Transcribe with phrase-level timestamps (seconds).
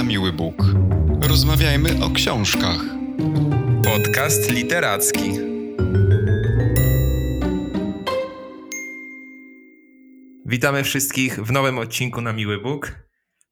[0.00, 0.54] na miły Bóg.
[1.20, 2.80] Rozmawiajmy o książkach.
[3.84, 5.32] Podcast literacki.
[10.46, 12.92] Witamy wszystkich w nowym odcinku na Miły Bóg.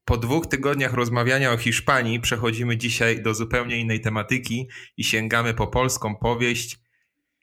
[0.04, 5.66] Po dwóch tygodniach rozmawiania o Hiszpanii przechodzimy dzisiaj do zupełnie innej tematyki i sięgamy po
[5.66, 6.78] polską powieść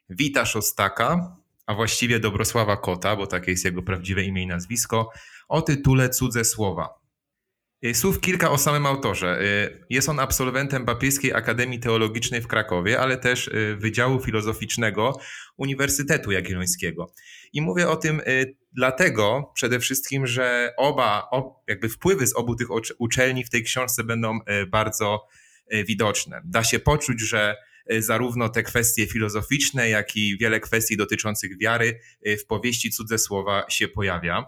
[0.10, 5.10] Wita Szostaka, a właściwie Dobrosława Kota, bo takie jest jego prawdziwe imię i nazwisko,
[5.48, 7.05] o tytule Cudze Słowa.
[7.84, 9.42] Y, słów kilka o samym autorze.
[9.42, 15.20] Y, jest on absolwentem Papieskiej Akademii Teologicznej w Krakowie, ale też y, Wydziału Filozoficznego
[15.58, 17.14] Uniwersytetu Jagiellońskiego.
[17.54, 18.22] I mówię o tym
[18.72, 21.30] dlatego przede wszystkim, że oba,
[21.68, 22.68] jakby wpływy z obu tych
[23.00, 25.28] uczelni w tej książce będą bardzo
[25.88, 26.42] widoczne.
[26.46, 27.56] Da się poczuć, że
[28.00, 32.00] zarówno te kwestie filozoficzne, jak i wiele kwestii dotyczących wiary
[32.40, 34.46] w powieści Cudze Słowa się pojawia.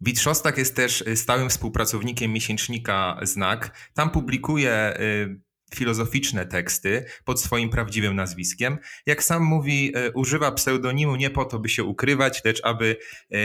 [0.00, 3.90] Wit Szostak jest też y, stałym współpracownikiem miesięcznika Znak.
[3.94, 5.40] Tam publikuje y,
[5.74, 8.78] filozoficzne teksty pod swoim prawdziwym nazwiskiem.
[9.06, 12.96] Jak sam mówi, y, używa pseudonimu nie po to, by się ukrywać, lecz aby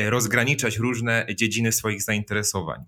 [0.09, 2.79] rozgraniczać różne dziedziny swoich zainteresowań.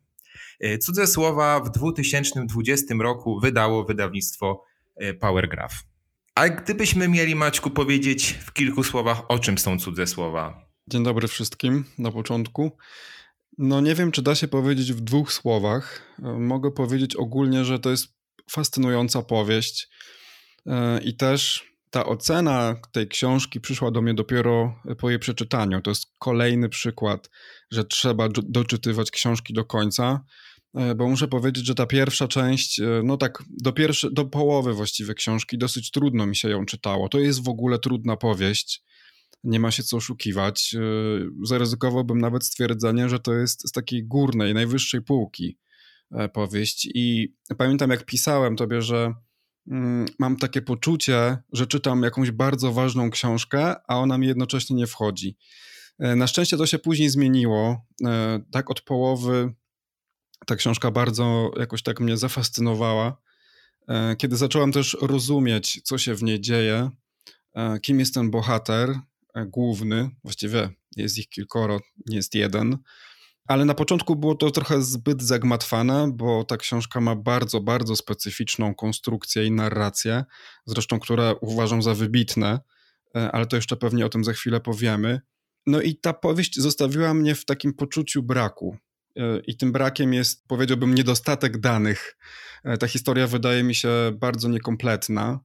[0.82, 4.64] Cudze słowa w 2020 roku wydało wydawnictwo
[5.20, 5.76] Powergraph.
[6.36, 10.68] A gdybyśmy mieli, Maćku, powiedzieć w kilku słowach, o czym są cudze słowa?
[10.88, 12.78] Dzień dobry wszystkim na początku.
[13.58, 16.16] No nie wiem, czy da się powiedzieć w dwóch słowach.
[16.24, 18.08] E, mogę powiedzieć ogólnie, że to jest
[18.50, 19.90] fascynująca powieść
[20.66, 25.82] e, i też ta ocena tej książki przyszła do mnie dopiero po jej przeczytaniu.
[25.82, 27.30] To jest kolejny przykład,
[27.72, 30.24] że trzeba doczytywać książki do końca,
[30.74, 35.14] e, bo muszę powiedzieć, że ta pierwsza część, no tak do, pierwszy, do połowy właściwie
[35.14, 37.10] książki dosyć trudno mi się ją czytało.
[37.10, 38.84] To jest w ogóle trudna powieść
[39.46, 40.76] nie ma się co oszukiwać.
[40.76, 45.58] Y, zaryzykowałbym nawet stwierdzenie, że to jest z takiej górnej, najwyższej półki
[46.12, 46.90] e, powieść.
[46.94, 49.14] I pamiętam, jak pisałem tobie, że
[49.68, 54.88] mm, mam takie poczucie, że czytam jakąś bardzo ważną książkę, a ona mi jednocześnie nie
[54.88, 55.38] wchodzi.
[56.00, 57.86] E, na szczęście to się później zmieniło.
[58.06, 59.54] E, tak od połowy
[60.46, 63.18] ta książka bardzo jakoś tak mnie zafascynowała.
[64.18, 66.90] Kiedy zacząłem też rozumieć, co się w niej dzieje,
[67.82, 69.15] kim jest ten bohater, E,
[69.48, 72.78] główny, właściwie jest ich kilkoro, nie jest jeden,
[73.48, 78.76] ale na początku było to trochę zbyt zagmatwane, bo ta książka ma bardzo, bardzo specyficzną
[78.76, 80.24] konstrukcję i narrację,
[80.66, 82.60] zresztą które uważam za wybitne,
[83.16, 85.22] e, ale to jeszcze pewnie o tym za chwilę powiemy.
[85.68, 88.78] No i ta powieść zostawiła mnie w takim poczuciu braku.
[89.18, 92.18] E, I tym brakiem jest, powiedziałbym, niedostatek danych.
[92.80, 95.40] Ta historia wydaje mi się bardzo niekompletna.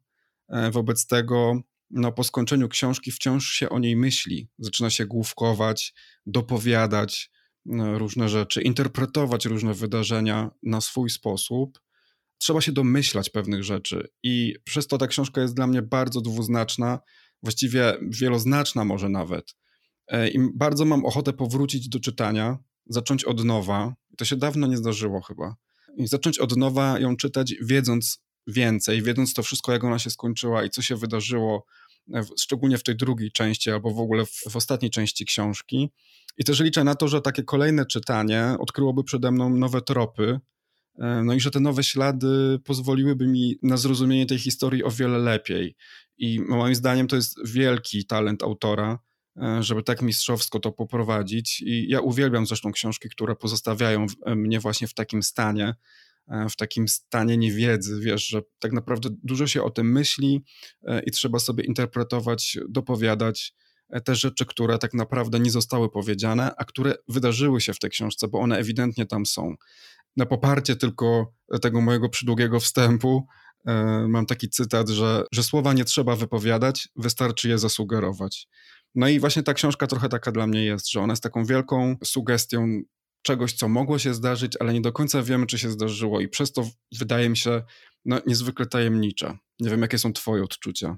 [0.73, 4.49] Wobec tego no, po skończeniu książki wciąż się o niej myśli.
[4.59, 5.95] Zaczyna się główkować,
[6.27, 7.31] dopowiadać
[7.67, 11.81] no, różne rzeczy, interpretować różne wydarzenia na swój sposób.
[12.39, 16.99] Trzeba się domyślać pewnych rzeczy, i przez to ta książka jest dla mnie bardzo dwuznaczna,
[17.43, 19.57] właściwie wieloznaczna, może nawet.
[20.07, 23.95] E, I bardzo mam ochotę powrócić do czytania, zacząć od nowa.
[24.17, 25.57] To się dawno nie zdarzyło chyba.
[25.97, 30.65] I zacząć od nowa ją czytać, wiedząc więcej, wiedząc to wszystko, jak ona się skończyła
[30.65, 31.67] i co się wydarzyło
[32.39, 35.91] szczególnie w tej drugiej części albo w ogóle w, w ostatniej części książki.
[36.39, 40.41] I też liczę na to, że takie kolejne czytanie odkryłoby przede mną nowe tropy,
[40.99, 45.19] e, no i że te nowe ślady pozwoliłyby mi na zrozumienie tej historii o wiele
[45.19, 45.77] lepiej.
[46.19, 48.99] I moim zdaniem to jest wielki talent autora,
[49.43, 51.63] e, żeby tak mistrzowsko to poprowadzić.
[51.67, 55.75] I ja uwielbiam zresztą książki, które pozostawiają mnie właśnie w takim stanie, E,
[56.51, 60.45] w takim stanie niewiedzy, wiesz, że tak naprawdę dużo się o tym myśli
[60.83, 63.55] e, i trzeba sobie interpretować, dopowiadać
[63.89, 67.91] e, te rzeczy, które tak naprawdę nie zostały powiedziane, a które wydarzyły się w tej
[67.91, 69.55] książce, bo one ewidentnie tam są.
[70.17, 71.33] Na poparcie tylko
[71.63, 73.27] tego mojego przydługiego wstępu
[74.09, 78.49] mam taki cytat, że, że słowa nie trzeba wypowiadać, wystarczy je zasugerować.
[78.95, 81.97] No i właśnie ta książka trochę taka dla mnie jest, że ona jest taką wielką
[82.05, 82.83] sugestią
[83.23, 86.53] czegoś, co mogło się zdarzyć, ale nie do końca wiemy, czy się zdarzyło, i przez
[86.53, 86.69] to
[86.99, 87.63] wydaje mi się
[88.05, 89.39] no, niezwykle tajemnicza.
[89.61, 90.97] Nie wiem, jakie są Twoje odczucia.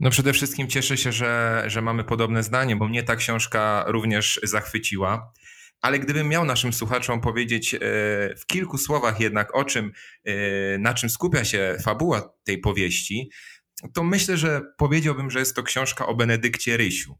[0.00, 4.40] No przede wszystkim cieszę się, że, że mamy podobne zdanie, bo mnie ta książka również
[4.42, 5.32] zachwyciła.
[5.80, 7.78] Ale gdybym miał naszym słuchaczom powiedzieć e,
[8.36, 9.92] w kilku słowach jednak o czym,
[10.24, 13.30] e, na czym skupia się fabuła tej powieści,
[13.94, 17.18] to myślę, że powiedziałbym, że jest to książka o Benedykcie Rysiu.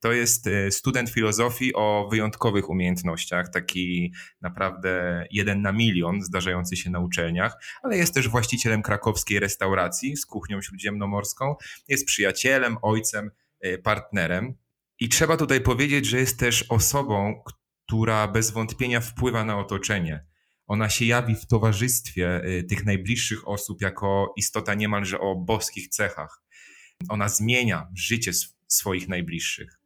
[0.00, 6.90] To jest e, student filozofii o wyjątkowych umiejętnościach, taki naprawdę jeden na milion zdarzający się
[6.90, 11.54] na uczelniach, ale jest też właścicielem krakowskiej restauracji z kuchnią śródziemnomorską,
[11.88, 13.30] jest przyjacielem, ojcem,
[13.60, 14.54] e, partnerem.
[15.00, 17.42] I trzeba tutaj powiedzieć, że jest też osobą,
[17.86, 20.24] która bez wątpienia wpływa na otoczenie.
[20.66, 26.42] Ona się jawi w towarzystwie y, tych najbliższych osób jako istota niemalże o boskich cechach.
[27.08, 28.32] Ona zmienia życie
[28.68, 29.80] swoich najbliższych.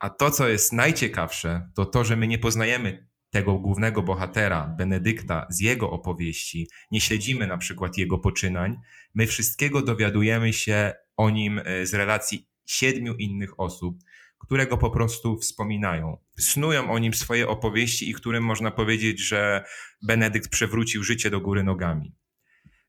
[0.00, 5.46] A to, co jest najciekawsze, to to, że my nie poznajemy tego głównego bohatera, Benedykta,
[5.50, 8.76] z jego opowieści, nie śledzimy na przykład jego poczynań,
[9.14, 13.98] my wszystkiego dowiadujemy się o nim y, z relacji siedmiu innych osób,
[14.38, 16.18] które go po prostu wspominają.
[16.38, 19.64] Snują o nim swoje opowieści i którym można powiedzieć, że
[20.02, 22.14] Benedykt przewrócił życie do góry nogami.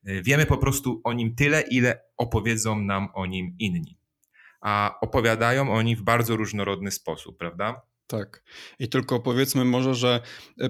[0.08, 4.01] Y, wiemy po prostu o nim tyle, ile opowiedzą nam o nim inni.
[4.62, 7.82] A opowiadają o nim w bardzo różnorodny sposób, prawda?
[8.08, 8.44] Tak.
[8.80, 10.22] I tylko powiedzmy może, że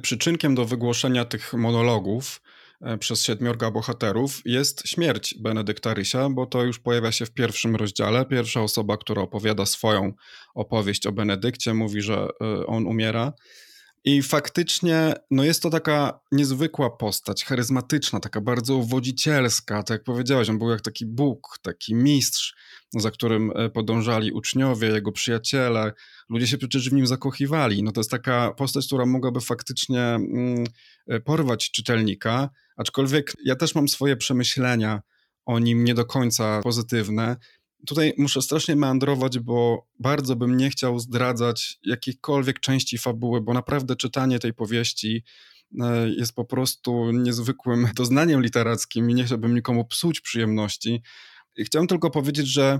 [0.01, 2.41] przyczynkiem do wygłoszenia tych monologów
[2.81, 7.75] E, przez siedmiorga bohaterów jest śmierć Benedykta Rysia, bo to już pojawia się w pierwszym
[7.75, 8.25] rozdziale.
[8.25, 10.13] Pierwsza osoba, która opowiada swoją
[10.55, 13.33] opowieść o Benedykcie, mówi, że e, on umiera.
[14.03, 19.83] I faktycznie no jest to taka niezwykła postać, charyzmatyczna, taka bardzo wodzicielska.
[19.83, 22.55] Tak jak powiedziałeś, on był jak taki Bóg, taki mistrz,
[22.93, 25.93] za którym e, podążali uczniowie, jego przyjaciele.
[26.29, 27.83] Ludzie się przecież w nim zakochiwali.
[27.83, 30.63] No to jest taka postać, która mogłaby faktycznie mm,
[31.25, 32.49] porwać czytelnika,
[32.81, 35.01] Aczkolwiek ja też mam swoje przemyślenia
[35.45, 37.37] o nim nie do końca pozytywne.
[37.87, 43.95] Tutaj muszę strasznie meandrować, bo bardzo bym nie chciał zdradzać jakiejkolwiek części fabuły, bo naprawdę
[43.95, 45.23] czytanie tej powieści
[45.81, 51.01] e, jest po prostu niezwykłym doznaniem literackim i nie chciałbym nikomu psuć przyjemności.
[51.57, 52.79] I chciałem tylko powiedzieć, że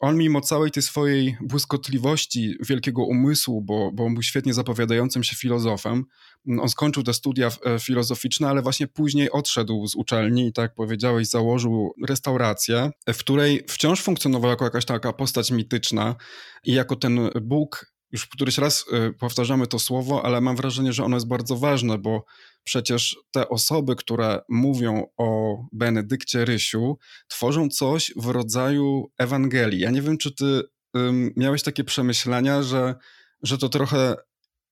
[0.00, 6.04] on mimo całej tej swojej błyskotliwości, wielkiego umysłu, bo, bo był świetnie zapowiadającym się filozofem,
[6.60, 10.74] on skończył te studia e, filozoficzne, ale właśnie później odszedł z uczelni i tak jak
[10.74, 16.16] powiedziałeś, założył restaurację, w której wciąż funkcjonował jako jakaś taka postać mityczna
[16.64, 21.04] i jako ten Bóg, już któryś raz e, powtarzamy to słowo, ale mam wrażenie, że
[21.04, 22.24] ono jest bardzo ważne, bo
[22.64, 26.98] przecież te osoby, które mówią o Benedykcie Rysiu,
[27.28, 29.80] tworzą coś w rodzaju Ewangelii.
[29.80, 30.62] Ja nie wiem, czy ty
[31.36, 32.94] miałeś takie przemyślenia, że,
[33.42, 34.14] że to trochę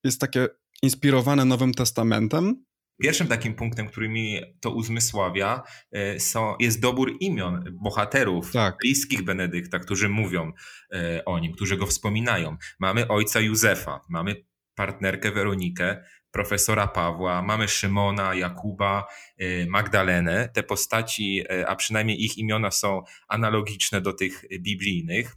[0.04, 0.48] jest takie
[0.82, 2.63] inspirowane Nowym Testamentem?
[3.02, 5.62] Pierwszym takim punktem, który mi to uzmysławia,
[5.92, 8.76] e, są, jest dobór imion bohaterów tak.
[8.82, 10.52] bliskich Benedykta, którzy mówią
[10.92, 12.56] e, o nim, którzy go wspominają.
[12.78, 14.44] Mamy ojca Józefa, mamy
[14.74, 19.06] partnerkę Weronikę, profesora Pawła, mamy Szymona, Jakuba,
[19.38, 20.48] e, Magdalenę.
[20.54, 25.36] Te postaci, a przynajmniej ich imiona są analogiczne do tych biblijnych.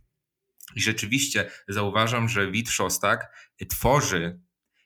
[0.76, 4.40] I rzeczywiście zauważam, że Wit Szostak tworzy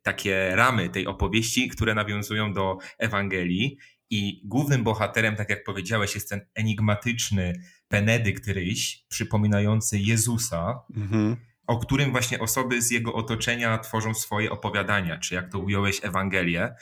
[0.03, 3.77] takie ramy tej opowieści, które nawiązują do Ewangelii.
[4.09, 7.53] I głównym bohaterem, tak jak powiedziałeś, jest ten enigmatyczny
[7.89, 11.37] Benedykt Ryś, przypominający Jezusa, mhm.
[11.67, 16.73] o którym właśnie osoby z jego otoczenia tworzą swoje opowiadania, czy jak to ująłeś, Ewangelię.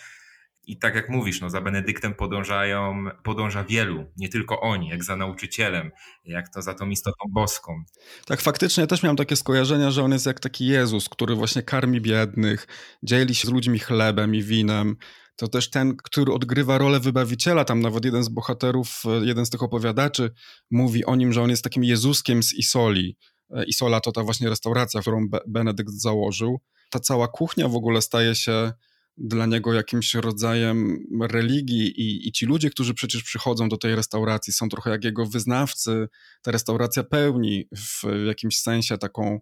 [0.68, 5.16] I tak jak mówisz, no, za Benedyktem podążają, podąża wielu, nie tylko oni, jak za
[5.16, 5.92] nauczycielem,
[6.26, 7.84] jak to za tą istotą boską.
[8.26, 12.02] Tak, faktycznie też miałem takie skojarzenia, że on jest jak taki Jezus, który właśnie karmi
[12.02, 12.68] biednych,
[13.04, 14.96] dzieli się z ludźmi chlebem i winem.
[15.36, 17.66] To też ten, który odgrywa rolę wybawiciela.
[17.66, 20.32] Tam nawet jeden z bohaterów, jeden z tych opowiadaczy
[20.72, 23.18] mówi o nim, że on jest takim Jezuskiem z Isoli.
[23.56, 26.60] E, Isola to ta właśnie restauracja, którą Benedykt założył.
[26.90, 28.72] Ta cała kuchnia w ogóle staje się
[29.20, 34.54] dla niego jakimś rodzajem religii i, i ci ludzie, którzy przecież przychodzą do tej restauracji,
[34.54, 36.08] są trochę jak jego wyznawcy.
[36.42, 39.40] Ta restauracja pełni w jakimś sensie taką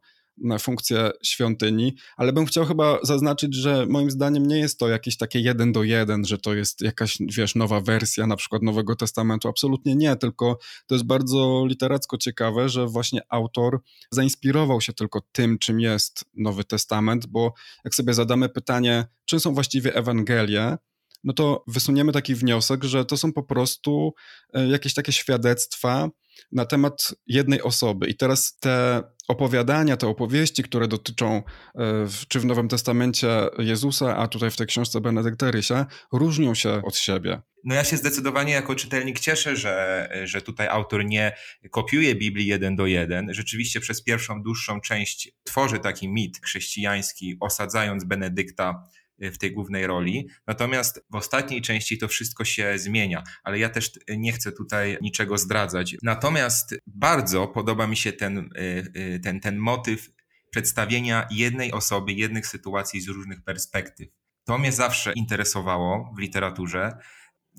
[0.59, 5.39] funkcję świątyni, ale bym chciał chyba zaznaczyć, że moim zdaniem nie jest to jakieś takie
[5.39, 9.47] jeden do jeden, że to jest jakaś, wiesz, nowa wersja na przykład Nowego Testamentu.
[9.47, 13.79] Absolutnie nie, tylko to jest bardzo literacko ciekawe, że właśnie autor
[14.11, 17.53] zainspirował się tylko tym, czym jest Nowy Testament, bo
[17.85, 20.77] jak sobie zadamy pytanie, czym są właściwie Ewangelie,
[21.23, 24.13] no to wysuniemy taki wniosek, że to są po prostu
[24.53, 26.09] e, jakieś takie świadectwa
[26.51, 28.07] na temat jednej osoby.
[28.07, 31.43] I teraz te opowiadania, te opowieści, które dotyczą
[31.75, 33.27] e, czy w Nowym Testamencie
[33.57, 37.41] Jezusa, a tutaj w tej książce Benedykta Rysia, różnią się od siebie.
[37.63, 41.31] No ja się zdecydowanie jako czytelnik cieszę, że, że tutaj autor nie
[41.71, 43.33] kopiuje Biblii jeden do jeden.
[43.33, 48.83] Rzeczywiście przez pierwszą, dłuższą część tworzy taki mit chrześcijański, osadzając Benedykta
[49.19, 50.29] w tej głównej roli.
[50.47, 55.37] Natomiast w ostatniej części to wszystko się zmienia, ale ja też nie chcę tutaj niczego
[55.37, 55.97] zdradzać.
[56.03, 60.09] Natomiast bardzo podoba mi się ten, y, y, ten, ten motyw
[60.51, 64.09] przedstawienia jednej osoby, jednych sytuacji z różnych perspektyw.
[64.43, 66.97] To mnie zawsze interesowało w literaturze.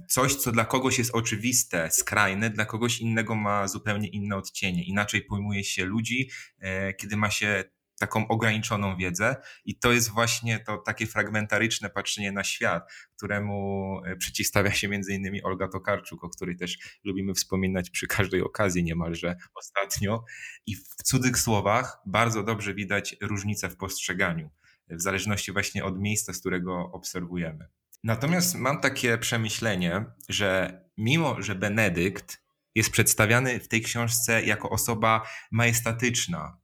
[0.09, 4.85] Coś, co dla kogoś jest oczywiste, skrajne, dla kogoś innego ma zupełnie inne odcienie.
[4.85, 7.65] Inaczej pojmuje się ludzi, e, kiedy ma się
[7.99, 14.17] taką ograniczoną wiedzę i to jest właśnie to takie fragmentaryczne patrzenie na świat, któremu e,
[14.17, 19.37] przeciwstawia się między innymi Olga Tokarczuk, o której też lubimy wspominać przy każdej okazji niemalże
[19.55, 20.25] ostatnio
[20.67, 24.50] i w cudzych słowach bardzo dobrze widać różnicę w postrzeganiu,
[24.90, 27.69] w zależności właśnie od miejsca, z którego obserwujemy.
[28.05, 32.43] Natomiast mam takie przemyślenie, że mimo, że Benedykt
[32.75, 36.58] jest przedstawiany w tej książce jako osoba majestatyczna,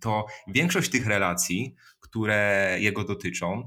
[0.00, 3.66] to większość tych relacji, które jego dotyczą,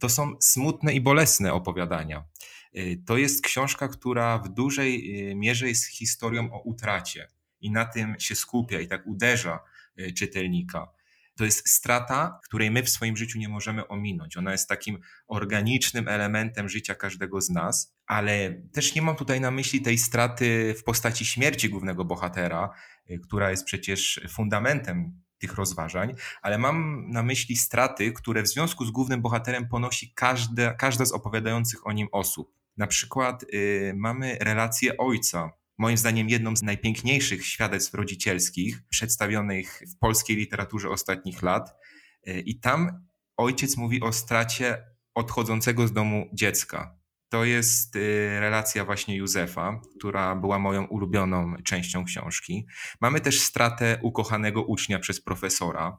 [0.00, 2.24] to są smutne i bolesne opowiadania.
[3.06, 7.28] To jest książka, która w dużej mierze jest historią o utracie
[7.60, 9.60] i na tym się skupia i tak uderza
[10.16, 10.88] czytelnika
[11.38, 14.36] to jest strata, której my w swoim życiu nie możemy ominąć.
[14.36, 19.50] Ona jest takim organicznym elementem życia każdego z nas, ale też nie mam tutaj na
[19.50, 22.70] myśli tej straty w postaci śmierci głównego bohatera,
[23.10, 28.84] y, która jest przecież fundamentem tych rozważań, ale mam na myśli straty, które w związku
[28.84, 32.52] z głównym bohaterem ponosi każde, każda z opowiadających o nim osób.
[32.76, 39.98] Na przykład y, mamy relację ojca, moim zdaniem jedną z najpiękniejszych świadectw rodzicielskich przedstawionych w
[39.98, 41.74] polskiej literaturze ostatnich lat.
[42.26, 46.97] E, I tam ojciec mówi o stracie odchodzącego z domu dziecka.
[47.28, 48.00] To jest e,
[48.40, 52.66] relacja właśnie Józefa, która była moją ulubioną częścią książki.
[53.00, 55.98] Mamy też stratę ukochanego ucznia przez profesora.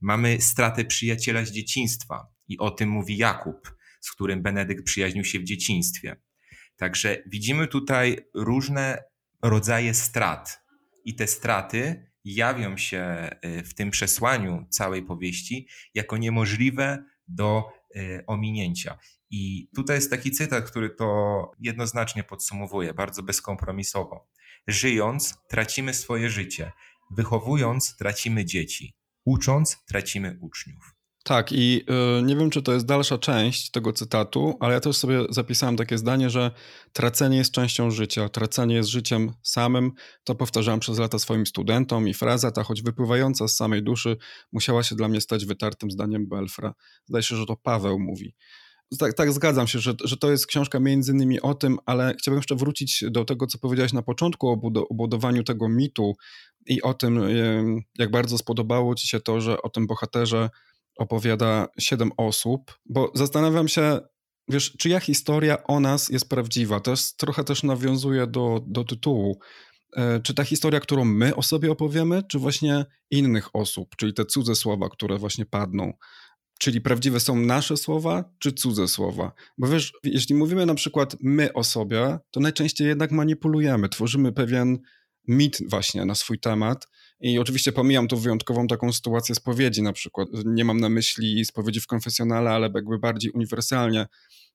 [0.00, 5.38] Mamy stratę przyjaciela z dzieciństwa i o tym mówi Jakub, z którym Benedykt przyjaźnił się
[5.38, 6.16] w dzieciństwie.
[6.76, 9.04] Także widzimy tutaj różne
[9.42, 10.64] rodzaje strat
[11.04, 17.64] i te straty jawią się y, w tym przesłaniu całej powieści jako niemożliwe do
[17.96, 18.98] y, ominięcia.
[19.30, 24.28] I tutaj jest taki cytat, który to jednoznacznie podsumowuje, bardzo bezkompromisowo.
[24.66, 26.72] Żyjąc, tracimy swoje życie.
[27.10, 28.94] Wychowując, tracimy dzieci.
[29.24, 30.98] Ucząc, tracimy uczniów.
[31.24, 31.84] Tak, i
[32.18, 35.76] y, nie wiem, czy to jest dalsza część tego cytatu, ale ja też sobie zapisałem
[35.76, 36.50] takie zdanie, że
[36.92, 39.92] tracenie jest częścią życia, tracenie jest życiem samym.
[40.24, 44.16] To powtarzałem przez lata swoim studentom i fraza ta, choć wypływająca z samej duszy,
[44.52, 46.74] musiała się dla mnie stać wytartym zdaniem Belfra.
[47.06, 48.34] Zdaje się, że to Paweł mówi.
[48.98, 52.38] Tak, tak, zgadzam się, że, że to jest książka między innymi o tym, ale chciałbym
[52.38, 54.56] jeszcze wrócić do tego, co powiedziałeś na początku o
[54.94, 56.16] budowaniu tego mitu
[56.66, 57.20] i o tym,
[57.98, 60.50] jak bardzo spodobało ci się to, że o tym bohaterze
[60.98, 64.00] opowiada siedem osób, bo zastanawiam się,
[64.48, 66.80] wiesz, czyja historia o nas jest prawdziwa.
[66.80, 69.38] To jest, trochę też nawiązuje do, do tytułu.
[69.96, 74.24] E, czy ta historia, którą my o sobie opowiemy, czy właśnie innych osób, czyli te
[74.24, 75.92] cudze słowa, które właśnie padną.
[76.58, 79.32] Czyli prawdziwe są nasze słowa, czy cudze słowa?
[79.58, 84.78] Bo wiesz, jeśli mówimy na przykład my o sobie, to najczęściej jednak manipulujemy, tworzymy pewien
[85.28, 86.88] mit właśnie na swój temat
[87.20, 90.28] i oczywiście pomijam tu wyjątkową taką sytuację spowiedzi na przykład.
[90.44, 94.06] Nie mam na myśli spowiedzi w konfesjonale, ale jakby bardziej uniwersalnie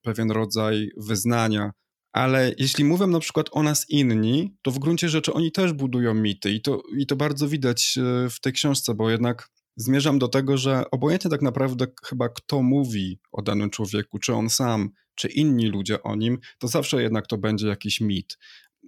[0.01, 1.71] pewien rodzaj wyznania.
[2.11, 6.13] Ale jeśli mówią na przykład o nas inni, to w gruncie rzeczy oni też budują
[6.13, 10.27] mity i to, i to bardzo widać e, w tej książce, bo jednak zmierzam do
[10.27, 15.27] tego, że obojętnie tak naprawdę chyba kto mówi o danym człowieku, czy on sam, czy
[15.27, 18.37] inni ludzie o nim, to zawsze jednak to będzie jakiś mit.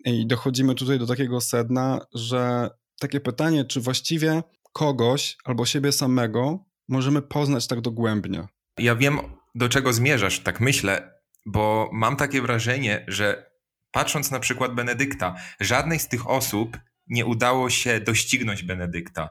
[0.05, 6.65] I dochodzimy tutaj do takiego sedna, że takie pytanie, czy właściwie kogoś albo siebie samego
[6.87, 8.47] możemy poznać tak dogłębnie.
[8.79, 9.19] Ja wiem,
[9.55, 11.15] do czego zmierzasz, tak myślę,
[11.45, 13.51] bo mam takie wrażenie, że
[13.91, 16.77] patrząc na przykład Benedykta, żadnej z tych osób
[17.07, 19.29] nie udało się doścignąć Benedykta.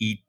[0.00, 0.27] I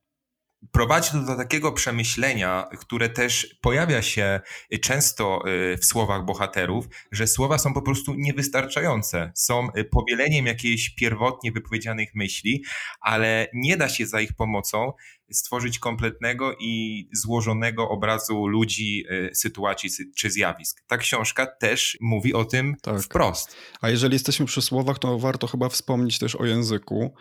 [0.71, 4.39] prowadzi to do takiego przemyślenia, które też pojawia się
[4.81, 5.41] często
[5.73, 9.31] y, w słowach bohaterów, że słowa są po prostu niewystarczające.
[9.35, 12.63] Są y, powieleniem jakiejś pierwotnie wypowiedzianych myśli,
[13.01, 14.93] ale nie da się za ich pomocą
[15.31, 20.83] stworzyć kompletnego i złożonego obrazu ludzi, y, sytuacji czy zjawisk.
[20.87, 23.01] Ta książka też mówi o tym tak.
[23.01, 23.55] wprost.
[23.81, 27.13] A jeżeli jesteśmy przy słowach, to warto chyba wspomnieć też o języku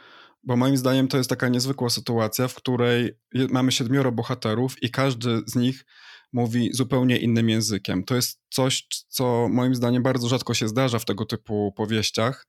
[0.42, 3.12] bo moim zdaniem to jest taka niezwykła sytuacja, w której
[3.50, 5.84] mamy siedmioro bohaterów i każdy z nich
[6.32, 8.04] mówi zupełnie innym językiem.
[8.04, 12.46] To jest coś, co moim zdaniem bardzo rzadko się zdarza w tego typu powieściach,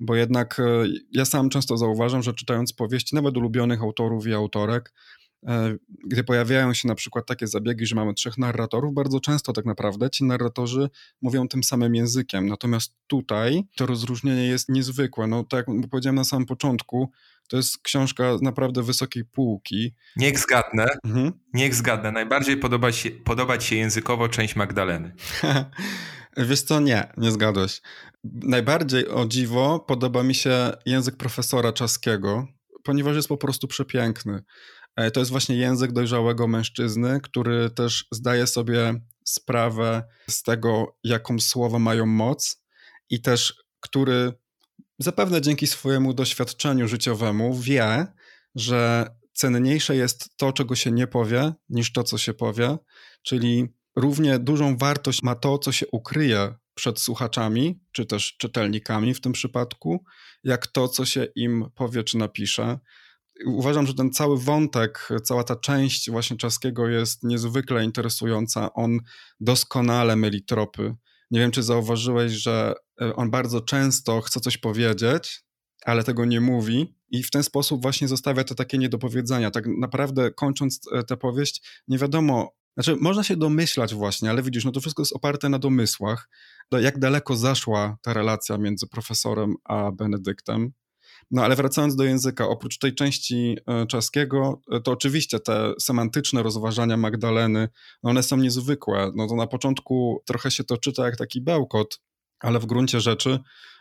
[0.00, 0.62] bo jednak e,
[1.12, 4.92] ja sam często zauważam, że czytając powieści, nawet ulubionych autorów i autorek,
[6.04, 10.10] gdy pojawiają się na przykład takie zabiegi, że mamy trzech narratorów, bardzo często tak naprawdę
[10.10, 10.90] ci narratorzy
[11.22, 12.46] mówią tym samym językiem.
[12.46, 15.26] Natomiast tutaj to rozróżnienie jest niezwykłe.
[15.26, 17.10] No tak jak powiedziałem na samym początku,
[17.48, 19.94] to jest książka naprawdę wysokiej półki.
[20.16, 20.86] Niech zgadnę.
[21.04, 21.32] Mhm.
[21.54, 22.12] Niech zgadnę.
[22.12, 23.10] Najbardziej podoba się,
[23.60, 25.14] się językowo część Magdaleny.
[26.36, 27.82] Wiesz co, nie, nie zgadłeś.
[28.24, 32.46] Najbardziej o dziwo podoba mi się język profesora Czaskiego,
[32.82, 34.42] ponieważ jest po prostu przepiękny.
[34.96, 38.94] E, to jest właśnie język dojrzałego mężczyzny, który też zdaje sobie
[39.24, 42.64] sprawę z tego, jaką słowa mają moc
[43.10, 44.32] i też który
[44.98, 48.06] zapewne dzięki swojemu doświadczeniu życiowemu wie,
[48.54, 52.78] że cenniejsze jest to, czego się nie powie, niż to, co się powie,
[53.22, 59.20] czyli równie dużą wartość ma to, co się ukryje przed słuchaczami, czy też czytelnikami w
[59.20, 60.04] tym przypadku,
[60.44, 62.78] jak to, co się im powie czy napisze.
[63.46, 68.72] Uważam, że ten cały wątek, cała ta część właśnie czeskiego jest niezwykle interesująca.
[68.72, 68.98] On
[69.40, 70.94] doskonale myli tropy.
[71.30, 75.44] Nie wiem, czy zauważyłeś, że e, on bardzo często chce coś powiedzieć,
[75.84, 79.50] ale tego nie mówi i w ten sposób właśnie zostawia te takie niedopowiedzenia.
[79.50, 84.64] Tak naprawdę kończąc e, tę powieść, nie wiadomo, znaczy można się domyślać właśnie, ale widzisz,
[84.64, 86.28] no to wszystko jest oparte na domysłach,
[86.72, 90.72] jak daleko zaszła ta relacja między profesorem a Benedyktem.
[91.30, 96.42] No ale wracając do języka, oprócz tej części e, czeskiego, e, to oczywiście te semantyczne
[96.42, 97.68] rozważania Magdaleny,
[98.02, 99.12] no one są niezwykłe.
[99.14, 102.00] No to na początku trochę się to czyta jak taki bełkot,
[102.40, 103.38] ale w gruncie rzeczy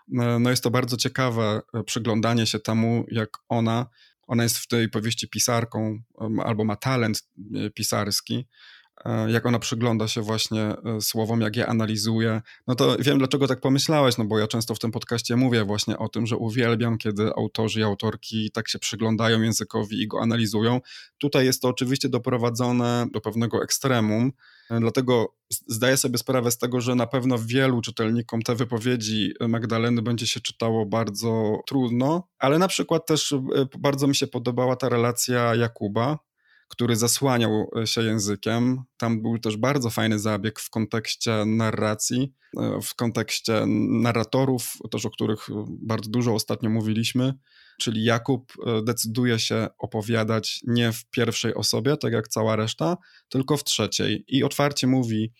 [0.07, 3.85] no, no jest to bardzo ciekawe e, przyglądanie się temu, jak ona,
[4.27, 5.99] ona jest w tej powieści pisarką
[6.43, 7.23] albo ma talent
[7.75, 8.45] pisarski, E,
[9.27, 12.41] jak ona przygląda się właśnie e, słowom, jak je analizuje.
[12.67, 15.97] No to wiem, dlaczego tak pomyślałeś, no bo ja często w tym podcaście mówię właśnie
[15.97, 20.81] o tym, że uwielbiam, kiedy autorzy i autorki tak się przyglądają językowi i go analizują.
[21.17, 24.31] Tutaj jest to oczywiście doprowadzone do pewnego ekstremum,
[24.69, 25.33] e, dlatego
[25.67, 30.39] zdaję sobie sprawę z tego, że na pewno wielu czytelnikom te wypowiedzi Magdaleny będzie się
[30.39, 33.35] czytało bardzo trudno, ale na przykład też
[33.79, 36.19] bardzo mi się podobała ta relacja Jakuba,
[36.69, 38.83] który zasłaniał e, się językiem.
[38.97, 45.09] Tam był też bardzo fajny zabieg w kontekście narracji, e, w kontekście narratorów, też o
[45.09, 47.33] których e, bardzo dużo ostatnio mówiliśmy.
[47.81, 52.97] Czyli Jakub decyduje się opowiadać nie w pierwszej osobie, tak jak cała reszta,
[53.29, 54.25] tylko w trzeciej.
[54.27, 55.33] I otwarcie mówi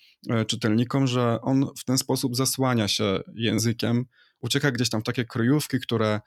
[0.48, 4.05] czytelnikom, że on w ten sposób zasłania się językiem,
[4.41, 6.19] ucieka gdzieś tam w takie kryjówki, które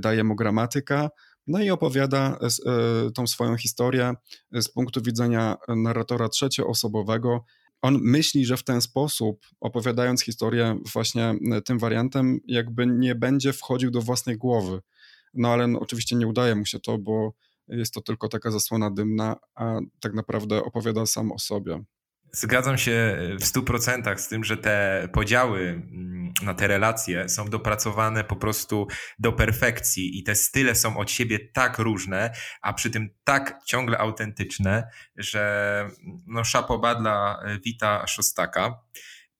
[0.00, 1.10] daje mu gramatyka,
[1.46, 4.14] no i opowiada e, e, tą swoją historię
[4.52, 7.44] z punktu widzenia narratora trzecioosobowego.
[7.82, 13.52] On myśli, że w ten sposób, opowiadając historię właśnie e, tym wariantem, jakby nie będzie
[13.52, 14.80] wchodził do własnej głowy.
[15.34, 17.32] No ale no, oczywiście nie udaje mu się to, bo
[17.68, 21.84] jest to tylko taka zasłona dymna, a tak naprawdę opowiada sam o sobie.
[22.34, 28.24] Zgadzam się w 100% z tym, że te podziały mm, na te relacje są dopracowane
[28.24, 28.86] po prostu
[29.18, 33.98] do perfekcji i te style są od siebie tak różne, a przy tym tak ciągle
[33.98, 35.90] autentyczne, że
[36.26, 38.80] no szapoba dla Wita Szostaka.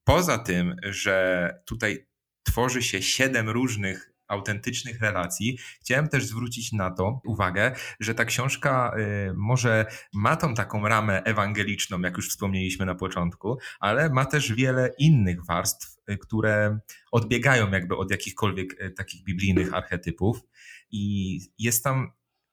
[0.05, 2.07] Poza tym, że tutaj
[2.43, 8.95] tworzy się siedem różnych autentycznych relacji, chciałem też zwrócić na to uwagę, że ta książka
[8.99, 14.53] y, może ma tą taką ramę ewangeliczną, jak już wspomnieliśmy na początku, ale ma też
[14.53, 16.79] wiele innych warstw, y, które
[17.13, 20.41] odbiegają jakby od jakichkolwiek y, takich biblijnych archetypów.
[20.91, 22.13] I jest tam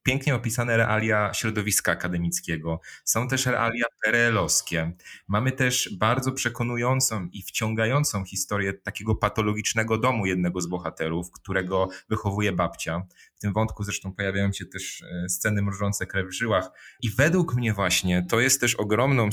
[0.10, 2.80] pięknie opisane realia środowiska akademickiego.
[3.04, 4.92] Są też realia perelowskie.
[5.28, 12.52] Mamy też bardzo przekonującą i wciągającą historię takiego patologicznego domu jednego z bohaterów, którego wychowuje
[12.52, 13.08] babcia.
[13.36, 16.70] W tym wątku zresztą pojawiają się też e, sceny mrożące krew w żyłach.
[17.02, 19.30] I według mnie właśnie to jest też ogromną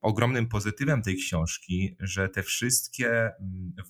[0.00, 3.32] ogromnym pozytywem tej książki, że te wszystkie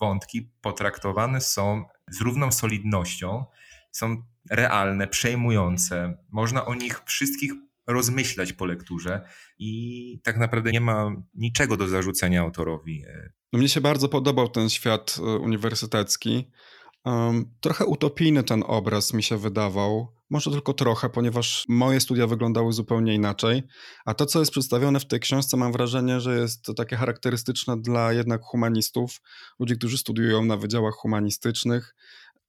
[0.01, 3.45] wątki potraktowane są z równą solidnością,
[3.93, 6.19] są realne, przejmujące.
[6.31, 7.53] Można o nich wszystkich
[7.87, 9.29] rozmyślać po lekturze
[9.59, 13.05] i tak naprawdę nie ma niczego do zarzucenia autorowi.
[13.53, 16.51] No mnie się bardzo podobał ten świat e, uniwersytecki.
[17.05, 20.17] Um, trochę utopijny ten obraz mi się wydawał.
[20.31, 23.63] Może tylko trochę, ponieważ moje studia wyglądały zupełnie inaczej.
[24.05, 28.13] A to, co jest przedstawione w tej książce, mam wrażenie, że jest takie charakterystyczne dla
[28.13, 29.21] jednak humanistów,
[29.59, 31.95] ludzi, którzy studiują na wydziałach humanistycznych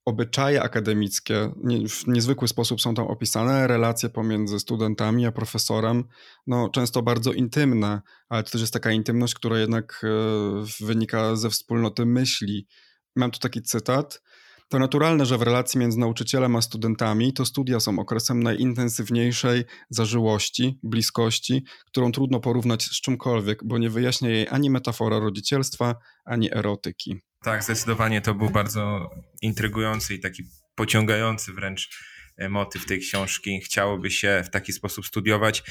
[0.08, 1.52] obyczaje akademickie
[1.90, 6.04] w niezwykły sposób są tam opisane, relacje pomiędzy studentami a profesorem,
[6.48, 11.50] no często bardzo intymne, ale to też jest taka intymność, która jednak e, wynika ze
[11.50, 12.68] wspólnoty myśli.
[13.16, 14.22] Mam tu taki cytat.
[14.70, 20.80] To naturalne, że w relacji między nauczycielem a studentami to studia są okresem najintensywniejszej zażyłości,
[20.84, 27.27] bliskości, którą trudno porównać z czymkolwiek, bo nie wyjaśnia jej ani metafora rodzicielstwa, ani erotyki.
[27.44, 29.10] Tak, zdecydowanie to był bardzo
[29.42, 30.44] intrygujący i taki
[30.76, 31.90] pociągający wręcz
[32.38, 33.62] e, motyw tej książki.
[33.62, 35.64] Chciałoby się w taki sposób studiować.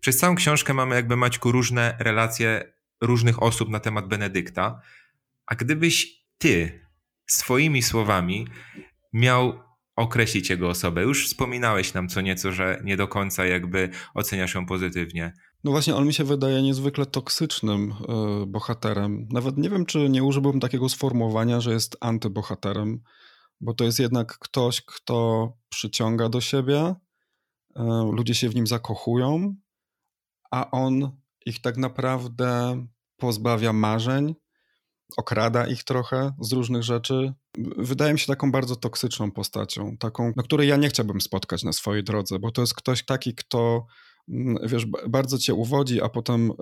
[0.00, 4.80] Przez całą książkę mamy jakby Maćku różne relacje różnych osób na temat Benedykta.
[5.46, 6.06] A gdybyś
[6.38, 6.86] ty
[7.26, 8.46] swoimi słowami
[9.12, 9.69] miał
[10.00, 11.02] określić jego osobę?
[11.02, 15.32] Już wspominałeś nam co nieco, że nie do końca jakby oceniasz ją pozytywnie.
[15.64, 17.92] No właśnie, on mi się wydaje niezwykle toksycznym
[18.42, 19.28] y, bohaterem.
[19.32, 23.00] Nawet nie wiem, czy nie użyłbym takiego sformułowania, że jest antybohaterem,
[23.60, 26.94] bo to jest jednak ktoś, kto przyciąga do siebie,
[27.76, 27.82] y,
[28.12, 29.54] ludzie się w nim zakochują,
[30.50, 32.86] a on ich tak naprawdę
[33.16, 34.34] pozbawia marzeń,
[35.16, 37.32] okrada ich trochę z różnych rzeczy.
[37.76, 41.72] Wydaje mi się taką bardzo toksyczną postacią, taką, na której ja nie chciałbym spotkać na
[41.72, 43.86] swojej drodze, bo to jest ktoś taki, kto
[44.28, 46.52] mm, wiesz, bardzo cię uwodzi, a potem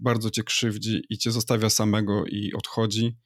[0.00, 3.16] bardzo cię krzywdzi i cię zostawia samego i odchodzi.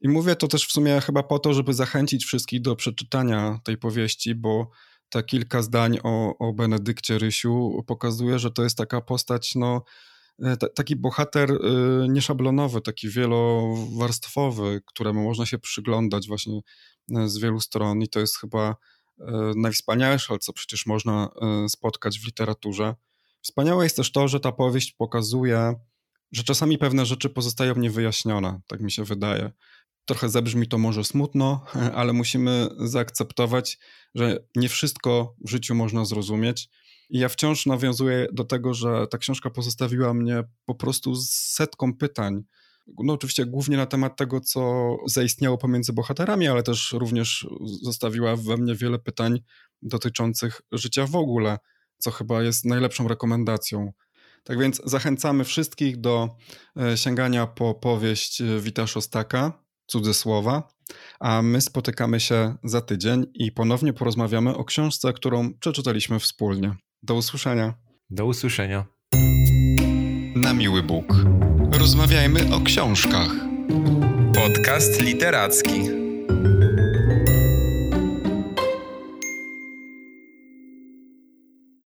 [0.00, 3.76] I mówię to też w sumie chyba po to, żeby zachęcić wszystkich do przeczytania tej
[3.78, 4.70] powieści, bo
[5.08, 10.13] te kilka zdań o, o Benedykcie Rysiu pokazuje, że to jest taka postać, no, E,
[10.74, 11.58] taki bohater e,
[12.08, 16.60] nieszablonowy, taki wielowarstwowy, któremu można się przyglądać właśnie
[17.16, 18.76] e, z wielu stron i to jest chyba
[19.56, 21.28] najwspanialsze, co przecież można
[21.68, 22.94] spotkać w literaturze.
[23.42, 25.74] Wspaniałe jest też to, że ta powieść pokazuje,
[26.32, 29.52] że czasami pewne rzeczy pozostają niewyjaśnione, tak mi się wydaje.
[30.04, 33.78] Trochę zabrzmi to może smutno, ale musimy zaakceptować,
[34.14, 36.68] że nie wszystko w życiu można zrozumieć
[37.10, 41.94] i ja wciąż nawiązuję do tego, że ta książka pozostawiła mnie po prostu z setką
[41.94, 42.42] pytań.
[43.04, 47.46] No oczywiście głównie na temat tego, co zaistniało pomiędzy bohaterami, ale też również
[47.82, 49.40] zostawiła we mnie wiele pytań
[49.82, 51.58] dotyczących życia w ogóle,
[51.98, 53.92] co chyba jest najlepszą rekomendacją.
[54.44, 56.36] Tak więc zachęcamy wszystkich do
[56.76, 60.68] e, sięgania po powieść Wita Szostaka, cudzysłowa,
[61.20, 66.76] a my spotykamy się za tydzień i ponownie porozmawiamy o książce, którą przeczytaliśmy wspólnie.
[67.04, 67.74] Do usłyszenia.
[68.10, 68.84] Do usłyszenia.
[70.36, 71.14] Na miły Bóg.
[71.72, 73.30] Rozmawiajmy o książkach.
[74.34, 75.93] Podcast literacki.